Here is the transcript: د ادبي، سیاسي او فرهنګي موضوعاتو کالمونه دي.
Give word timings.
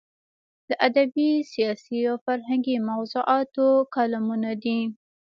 د 0.69 0.71
ادبي، 0.87 1.29
سیاسي 1.53 1.99
او 2.09 2.15
فرهنګي 2.25 2.75
موضوعاتو 2.89 3.67
کالمونه 3.95 4.51
دي. 4.63 4.79